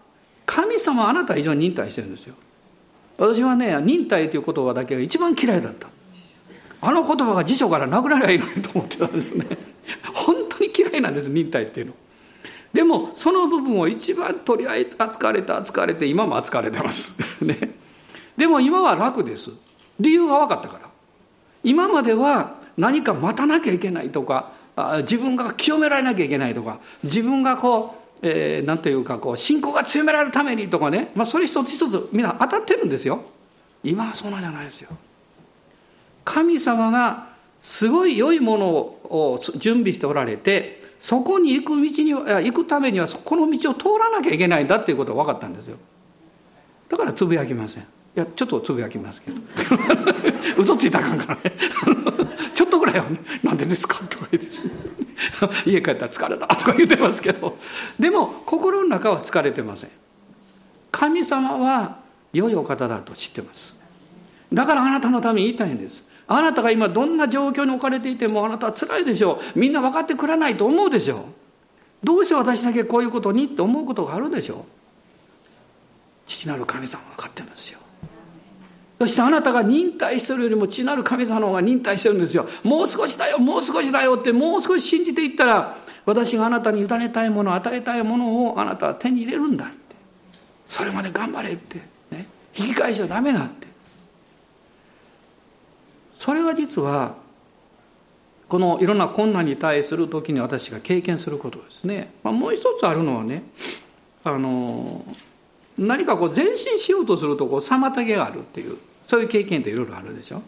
[0.46, 2.34] 神様あなたは非常に忍耐してるんですよ。
[3.18, 5.88] 私はね忍耐という言葉だけが一番嫌いだった。
[6.80, 9.46] あの言葉が辞書からなくなりゃいいのにと思ってたんですね。
[10.12, 11.94] 本当に嫌いなんです忍耐っていうの。
[12.72, 17.22] でもその部分を一番とりあえず扱われて扱われて今も扱われてます。
[17.42, 17.74] ね。
[18.36, 19.50] でも今は楽です。
[19.98, 20.90] 理由が分かったから。
[21.64, 24.52] 今までは何か待たなきゃいけないとか
[25.02, 33.22] 自分が清められなきゃいけないとか自分がこうえー、というかこう信仰が強められるためにとかね、まあ、それ一つ一つみんな当たってるんですよ。
[33.82, 34.88] 今はそうなんじゃないですよ。
[36.24, 37.28] 神様が
[37.60, 45.76] すごい良いものを準備しておられてそこに行く道には行くためにはそこの道を通らなきゃいけないんだっていうことが分かったんですよ。
[46.88, 47.86] だからつぶやきません。
[48.16, 49.40] いやちょっとつぶやきますけど。
[50.56, 51.56] 嘘ついたらあかんからね。
[52.54, 54.48] ちょっとぐらいはね「なんでですか?」とか言って。
[55.70, 56.46] 家帰ったら疲れた。
[56.46, 57.58] とか言ってますけど。
[57.98, 59.90] でも心の中は疲れてません。
[60.92, 61.98] 神様は
[62.32, 63.80] 良いお方だと知ってます。
[64.52, 66.08] だからあなたのために言いたいんです。
[66.28, 69.58] あなたが今どんな状況に置かれていてもあなたは辛いでしょう。
[69.58, 72.06] みんな分かってくれないと思うでしょう。
[72.06, 74.58] どうして私だけこういうことにって思うことがあるでしょう。
[76.26, 77.80] 父なる神様分かってるんですよ。
[78.98, 82.48] そしてあなたが忍耐してるよりも父なる神様の方が忍耐してるんですよ。
[82.62, 85.76] もう少しだよもう少しだよってもう少し信じていったら
[86.06, 89.76] 私があなたに委ねたいもの与えたいものをあなたは手に入れるんだって。
[90.66, 91.78] それまで頑張れって、
[92.10, 92.26] ね、
[92.56, 93.66] 引き返しちゃダメだって。
[96.18, 97.16] それは実は
[98.48, 103.42] このいろんな困難に対する時に私が経験することですね、まあ、もう一つあるのはね
[104.22, 105.04] あの
[105.78, 110.42] 何かこう前進しようとするとこう妨げがあるっていうそういう経験っていろいろあるでしょ。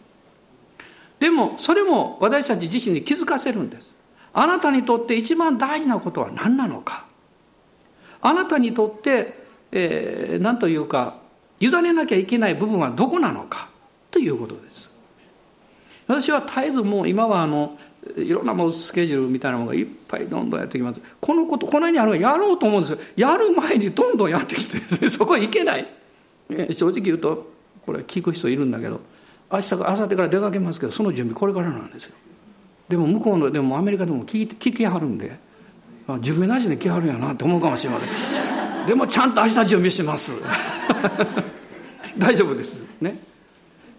[1.19, 3.95] でもそれも私たち自身に気づかせるんです。
[4.33, 7.05] あなたにとって一番大事なことは何なのか。
[8.21, 11.15] あなたにとって、えー、何というか
[11.59, 13.69] 委ねなきゃいけない部分はどこなのか
[14.11, 14.89] ということです。
[16.07, 17.75] 私は絶えずもう今はあの
[18.17, 21.01] いろんなもうスケジュールみたいなものがいっぱいどんどんやってきます。
[21.19, 22.99] このことこの辺にあるのやろうと思うんですよ。
[23.15, 25.87] やる前にどんどんやってきて そこへ行けない、
[26.71, 27.51] 正直言うと
[27.85, 29.01] これ聞く人いるんだけど
[29.51, 32.15] 明日か明後日から出かけますけどその準備これからなんですよ。
[32.89, 35.47] でも向こうのでもアメリカでも聞聞きはるんで。
[36.07, 38.85] あ準備なしで来はるんやなって思うかもしれません。
[38.87, 40.31] でもちゃんと明日準備します。
[42.17, 42.87] 大丈夫です。
[43.01, 43.19] ね。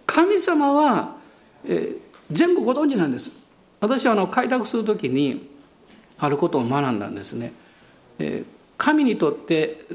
[0.07, 1.15] 神様は、
[1.63, 1.99] えー、
[2.31, 3.31] 全部ご存知なんです。
[3.79, 5.49] 私はあの開拓する時に
[6.17, 7.53] あることを学んだんですね。
[8.19, 8.43] え
[8.77, 9.85] 神にとって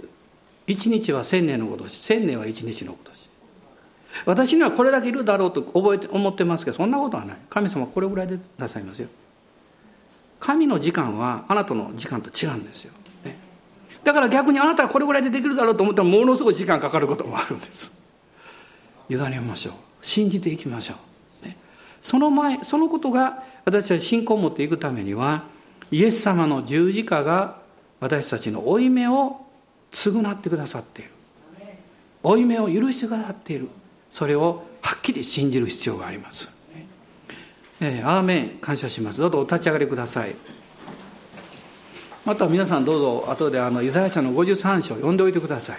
[0.67, 3.29] 一日は千年のことし千年は一日のことし。
[4.27, 7.37] 私にはこれだけいるだろうと覚えて思ってますけどそんなことはない。
[7.51, 9.09] 神様はこれぐらいでなさいますよ。
[10.45, 12.93] 神の時間はあなたの時間と違うんですよ、
[13.25, 13.39] ね、
[14.03, 18.05] だから逆にあなたはこれぐらいでできるだろうと思ったらものすごい時間かかることもあるんです。
[19.09, 19.75] 委ねましょう。
[20.03, 20.95] 信じていきましょ
[21.43, 21.57] う、ね、
[22.03, 25.45] その前そのことが私たち信仰を持っていくためには
[25.91, 27.63] イエス様の十字架が
[28.01, 29.41] 私たちの負い目を
[29.93, 31.11] 償ってくださっている。
[32.23, 33.69] 負い目を許してくださっている。
[34.11, 36.57] それをはっきり信じる必要があります、
[37.81, 38.49] えー、アーメン。
[38.61, 39.21] 感謝します。
[39.21, 40.35] どうぞお立ち上がりください。
[42.25, 45.79] また皆さんどうぞ後であのイザヤ書の53章読んでおいてください。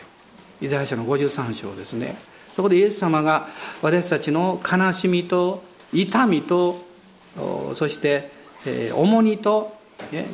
[0.66, 2.16] イザヤ書の53章ですね。
[2.52, 3.48] そこでイエス様が
[3.82, 6.85] 私たちの悲しみと痛みと
[7.74, 8.32] そして、
[8.66, 9.76] えー、重荷と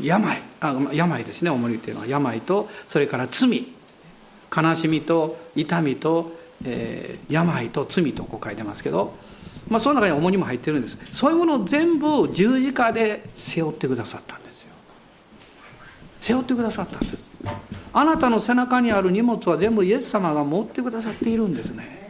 [0.01, 0.37] 病。
[0.59, 2.07] あ病ですね重荷っていうのは。
[2.07, 3.65] 病とそれから罪。
[4.55, 6.33] 悲しみと痛みと、
[6.65, 9.13] えー、病と罪とこう書いてますけど、
[9.69, 10.97] まあ、その中に重荷も入ってるんです。
[11.13, 14.73] そういうものを全部十字架で背負ってくださったんですよ。
[16.19, 17.29] 背負ってくださったんです。
[17.93, 22.00] あなたの背中にある荷物は全部イエス様が持ってくださっているんですね。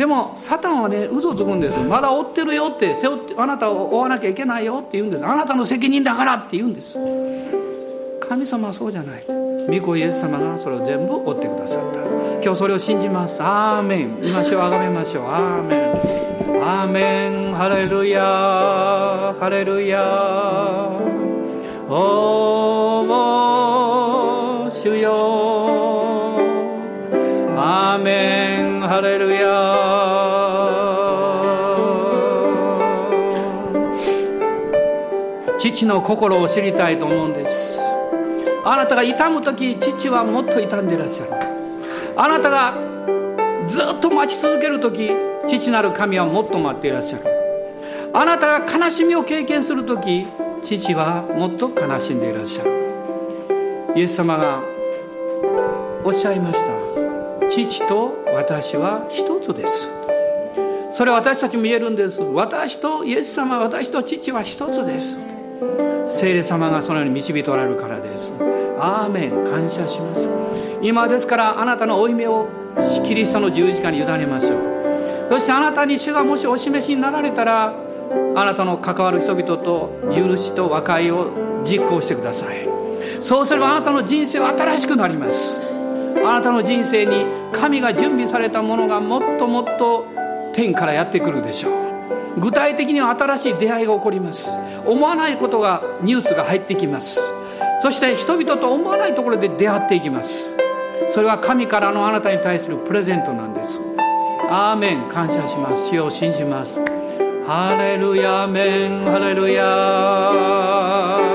[0.00, 5.26] でもサタンはね嘘つくんですまだ追ってるよって背負ってあなたを追わなきゃいけないよって言うんです。
[5.26, 6.96] あなたの責任だからって言うんです。
[8.18, 9.26] 神様はそうじゃない。
[9.68, 12.00] 御子イエス様がそれを全部追ってくださった。
[12.42, 13.42] 今日それを信じます。
[13.42, 14.16] アーメン。
[14.22, 15.24] 今しをあがめましょう。
[15.26, 15.82] アーメン。
[16.64, 17.54] アーメン。
[17.54, 18.22] ハレルヤ
[19.38, 20.02] ハレルヤ
[21.90, 23.04] お
[24.64, 26.38] お主よ。
[27.58, 28.70] アーメン。
[28.90, 29.89] ハレルヤ
[35.72, 37.80] 父の心を知りたいと思うんです。
[38.64, 41.32] あなたが痛む時父はもっと痛んでいらっしゃる。
[42.16, 42.74] あなたが
[43.66, 45.10] ずっと待ち続ける時
[45.46, 47.24] 父なる神はもっと待っていらっしゃる。
[48.12, 50.26] あなたが悲しみを経験する時
[50.64, 52.70] 父はもっと悲しんでいらっしゃる。
[53.94, 54.60] イエス様が
[56.04, 57.48] おっしゃいました。
[57.48, 59.88] 父と私は一つです。
[60.92, 62.20] それは私たちも言えるんです。
[62.20, 65.29] 私とイエス様私と父は一つです。
[66.08, 68.32] 聖霊様がそのように導いておられるからです。
[68.78, 69.44] アーメン。
[69.44, 70.28] 感謝します。
[70.82, 72.48] 今ですからあなたの負い目を
[73.04, 75.28] キリストの十字架に委ねましょう。
[75.30, 77.74] そしてあなたに主がもしお示しになられたら
[78.34, 81.30] あなたの関わる人々と許しと和解を
[81.64, 82.68] 実行してください。
[83.20, 85.60] そうすればあなたの人生は新しくなります。
[86.24, 90.06] あなたの人生に神が準備されたものがもっともっと
[90.52, 91.89] 天からやってくるでしょう。
[92.38, 94.50] 具体的には新しい出会いが起こります。
[94.86, 97.20] 思わないことがニュースが入ってきます。
[97.80, 100.54] そして人々と思わないところで出会っていきます。
[101.08, 103.80] それは神からのあなたに対するプレゼントなんです。
[104.48, 105.88] アーメン感謝します。
[105.88, 106.80] 主を信じます。
[107.46, 109.04] ハレルヤメン。
[109.06, 111.29] ハレルヤ。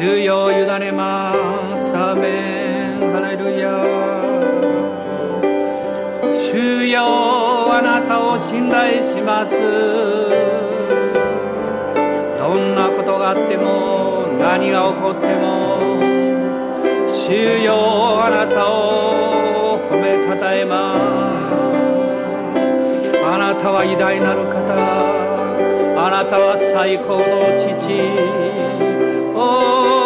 [0.00, 1.32] 主よ委ねま
[1.78, 1.94] す。
[1.94, 3.12] アメン。
[3.12, 3.70] ハレルヤ。
[6.32, 9.54] 主よあなたを信頼します。
[12.36, 15.78] どんなことがあっても何が起こっても
[17.06, 21.49] 主よあなたを褒めたたえます。
[23.60, 24.72] たは偉大なる方。
[26.02, 27.22] あなたは最高の
[27.60, 27.92] 父。
[29.36, 29.38] お
[29.76, 30.00] お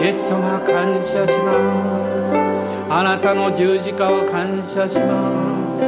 [0.00, 1.52] イエス様感謝しま
[2.18, 2.32] す。
[2.88, 5.82] あなたの十字架を感謝します。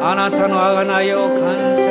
[0.00, 1.85] あなたの贖いを感謝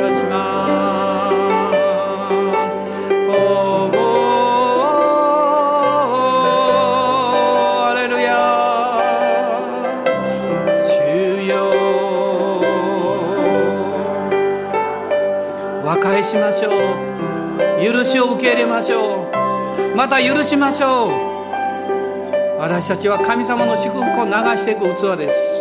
[16.36, 17.82] しましょう。
[17.82, 19.96] 許しを受け入れましょう。
[19.96, 21.10] また許しましょう。
[22.58, 25.55] 私たちは神様の祝福を流していく器です。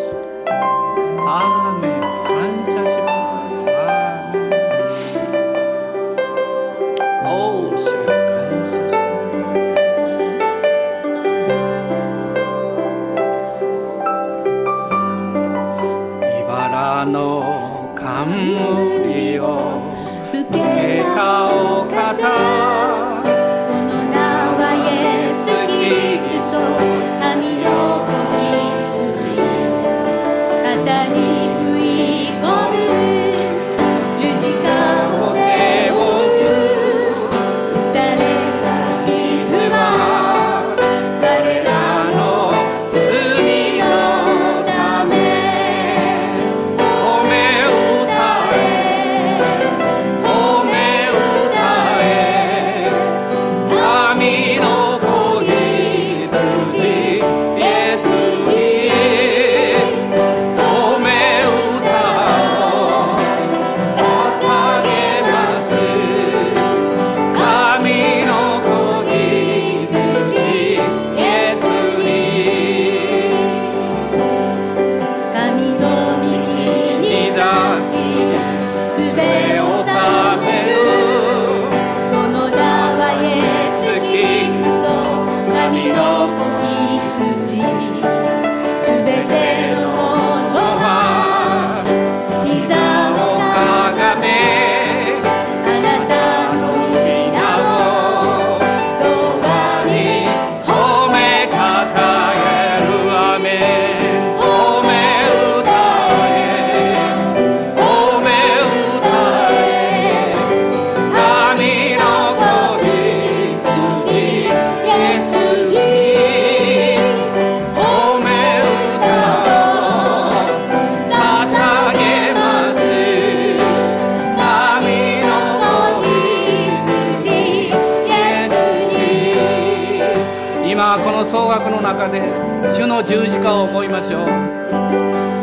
[133.66, 134.28] 思いましょう。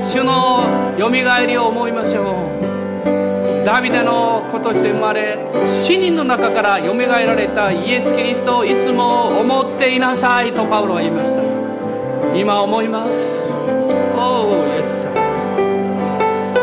[0.05, 0.65] 主の
[0.99, 2.63] よみがえりを思いましょう。
[3.65, 11.43] ダビデの子として生まれ死人の中からよみがえられたイエス・キリストをいつも思っていなさいとパウロは言いました。
[12.37, 13.49] 今思います。
[14.17, 15.13] おおイエス様。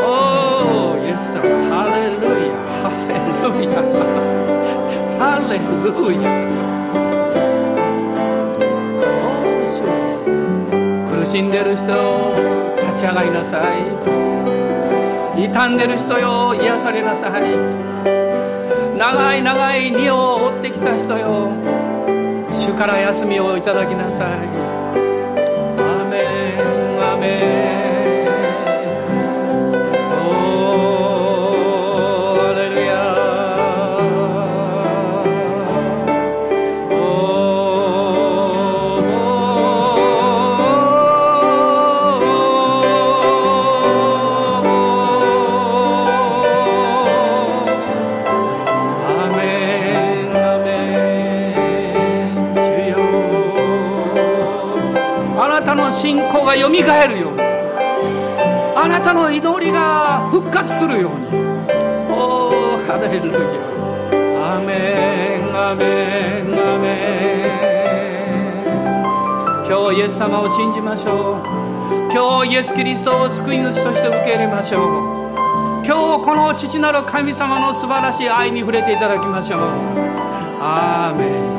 [0.03, 1.41] おおイエス様。
[1.69, 2.57] ハレルヤ。
[2.83, 3.13] ハレ
[3.47, 3.79] ルヤ。
[5.19, 6.48] ハレルヤ。
[11.31, 11.85] 死んでる人
[12.89, 13.83] 立ち上がりなさい。
[15.39, 17.43] 傷んでる人よ癒されなさい。
[18.97, 21.51] 長い長い荷を追ってきた人よ
[22.51, 24.27] 主から休みをいただきなさい。
[25.77, 26.23] アメ
[26.57, 27.68] ンアメン。
[56.79, 57.41] みがえるように。
[58.75, 61.27] あなたの祈りが復活するように。
[62.09, 63.39] おおハレルヤ。
[64.55, 66.87] アメンアメンアメ
[69.65, 69.67] ン。
[69.67, 71.41] 今日イエス様を信じましょう。
[72.11, 74.81] 今日イエス・キリストを救い主として受け入れましょう。
[75.85, 79.61] 今日この父なる神様の素晴らしい愛に触れていただきましょう。
[80.61, 81.25] アーメ
[81.55, 81.58] ン。